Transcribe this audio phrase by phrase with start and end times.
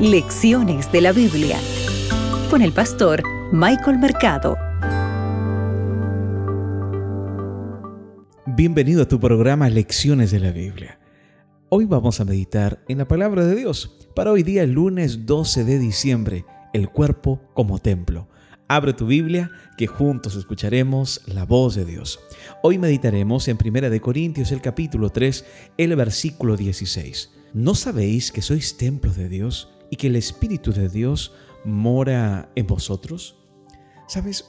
[0.00, 1.58] Lecciones de la Biblia
[2.50, 4.58] con el pastor Michael Mercado.
[8.44, 11.00] Bienvenido a tu programa Lecciones de la Biblia.
[11.70, 15.78] Hoy vamos a meditar en la palabra de Dios para hoy día lunes 12 de
[15.78, 16.44] diciembre,
[16.74, 18.28] el cuerpo como templo.
[18.68, 22.20] Abre tu Biblia que juntos escucharemos la voz de Dios.
[22.62, 25.46] Hoy meditaremos en 1 de Corintios el capítulo 3,
[25.78, 27.30] el versículo 16.
[27.54, 31.32] ¿No sabéis que sois templo de Dios y que el Espíritu de Dios
[31.64, 33.36] mora en vosotros?
[34.08, 34.44] Sabes,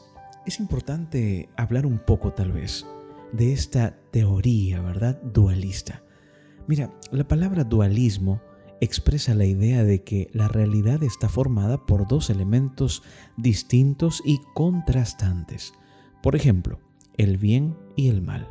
[0.45, 2.85] es importante hablar un poco tal vez
[3.31, 5.21] de esta teoría, ¿verdad?
[5.21, 6.03] Dualista.
[6.67, 8.41] Mira, la palabra dualismo
[8.81, 13.03] expresa la idea de que la realidad está formada por dos elementos
[13.35, 15.73] distintos y contrastantes.
[16.21, 16.79] Por ejemplo,
[17.17, 18.47] el bien y el mal,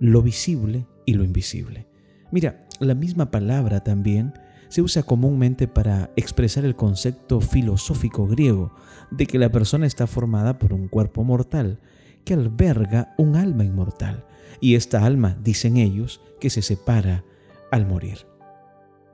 [0.00, 1.86] lo visible y lo invisible.
[2.30, 4.34] Mira, la misma palabra también
[4.72, 8.74] se usa comúnmente para expresar el concepto filosófico griego
[9.10, 11.78] de que la persona está formada por un cuerpo mortal
[12.24, 14.24] que alberga un alma inmortal,
[14.62, 17.22] y esta alma, dicen ellos, que se separa
[17.70, 18.26] al morir.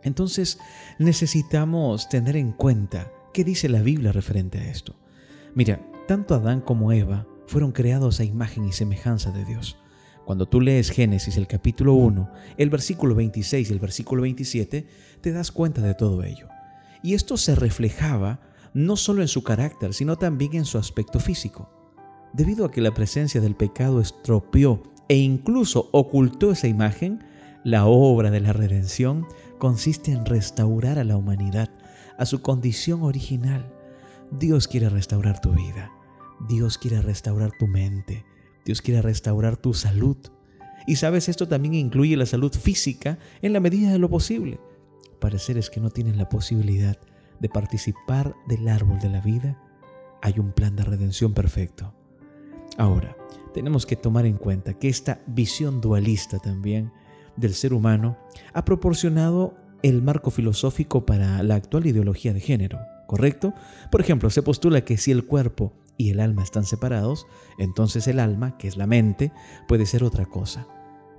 [0.05, 0.61] Entonces
[1.01, 4.95] necesitamos tener en cuenta qué dice la Biblia referente a esto.
[5.57, 9.77] Mira, tanto Adán como Eva fueron creados a imagen y semejanza de Dios.
[10.29, 14.87] Cuando tú lees Génesis el capítulo 1, el versículo 26 y el versículo 27,
[15.23, 16.49] te das cuenta de todo ello.
[17.03, 18.39] Y esto se reflejaba
[18.75, 21.71] no solo en su carácter, sino también en su aspecto físico.
[22.35, 27.25] Debido a que la presencia del pecado estropeó e incluso ocultó esa imagen,
[27.65, 29.27] la obra de la redención
[29.57, 31.71] consiste en restaurar a la humanidad
[32.19, 33.73] a su condición original.
[34.31, 35.91] Dios quiere restaurar tu vida.
[36.51, 38.27] Dios quiere restaurar tu mente.
[38.65, 40.17] Dios quiere restaurar tu salud.
[40.87, 44.61] Y sabes, esto también incluye la salud física en la medida de lo posible.
[45.21, 46.99] Para seres que no tienen la posibilidad
[47.41, 49.61] de participar del árbol de la vida,
[50.23, 51.95] hay un plan de redención perfecto.
[52.77, 53.17] Ahora,
[53.55, 56.93] tenemos que tomar en cuenta que esta visión dualista también
[57.37, 58.17] del ser humano
[58.53, 63.55] ha proporcionado el marco filosófico para la actual ideología de género, ¿correcto?
[63.91, 67.27] Por ejemplo, se postula que si el cuerpo y el alma están separados,
[67.59, 69.33] entonces el alma, que es la mente,
[69.67, 70.67] puede ser otra cosa.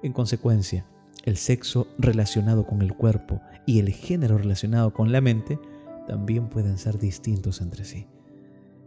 [0.01, 0.87] En consecuencia,
[1.25, 5.59] el sexo relacionado con el cuerpo y el género relacionado con la mente
[6.07, 8.07] también pueden ser distintos entre sí.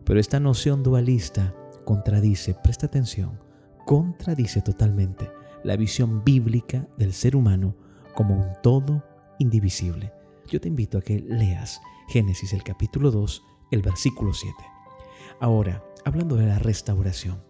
[0.05, 1.55] Pero esta noción dualista
[1.85, 3.39] contradice, presta atención,
[3.85, 5.31] contradice totalmente
[5.63, 7.77] la visión bíblica del ser humano
[8.15, 9.05] como un todo
[9.39, 10.13] indivisible.
[10.49, 14.72] Yo te invito a que leas Génesis el capítulo 2, el versículo 7.
[15.41, 17.43] Ahora, hablando de la restauración,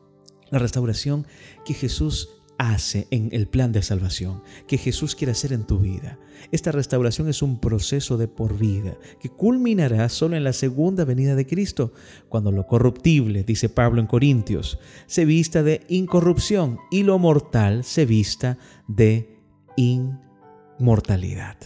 [0.50, 1.26] la restauración
[1.64, 6.18] que Jesús hace en el plan de salvación que Jesús quiere hacer en tu vida.
[6.52, 11.34] Esta restauración es un proceso de por vida que culminará solo en la segunda venida
[11.34, 11.92] de Cristo,
[12.28, 18.06] cuando lo corruptible, dice Pablo en Corintios, se vista de incorrupción y lo mortal se
[18.06, 19.38] vista de
[19.76, 21.56] inmortalidad.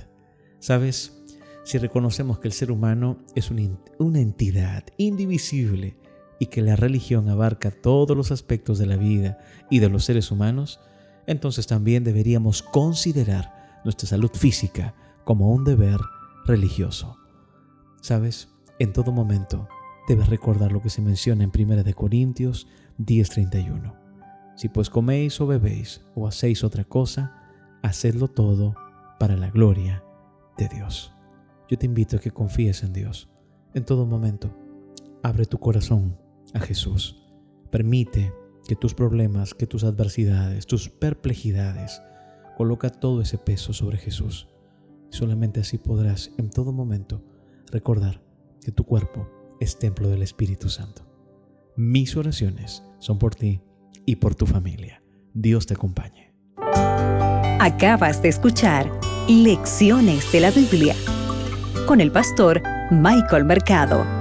[0.60, 1.12] ¿Sabes?
[1.64, 5.96] Si reconocemos que el ser humano es una entidad indivisible,
[6.38, 9.38] y que la religión abarca todos los aspectos de la vida
[9.70, 10.80] y de los seres humanos,
[11.26, 16.00] entonces también deberíamos considerar nuestra salud física como un deber
[16.44, 17.16] religioso.
[18.00, 18.48] ¿Sabes?
[18.78, 19.68] En todo momento
[20.08, 22.68] debes recordar lo que se menciona en 1 Corintios
[22.98, 23.94] 10:31.
[24.56, 27.32] Si pues coméis o bebéis o hacéis otra cosa,
[27.82, 28.74] hacedlo todo
[29.18, 30.02] para la gloria
[30.56, 31.12] de Dios.
[31.68, 33.28] Yo te invito a que confíes en Dios
[33.74, 34.50] en todo momento.
[35.22, 36.16] Abre tu corazón
[36.56, 37.16] a Jesús.
[37.70, 38.32] Permite
[38.66, 42.02] que tus problemas, que tus adversidades, tus perplejidades,
[42.56, 44.48] coloca todo ese peso sobre Jesús.
[45.10, 47.22] Solamente así podrás en todo momento
[47.70, 48.22] recordar
[48.62, 49.28] que tu cuerpo
[49.60, 51.06] es templo del Espíritu Santo.
[51.76, 53.60] Mis oraciones son por ti
[54.04, 55.02] y por tu familia.
[55.34, 56.32] Dios te acompañe.
[57.60, 58.90] Acabas de escuchar
[59.28, 60.94] Lecciones de la Biblia
[61.86, 64.15] con el pastor Michael Mercado.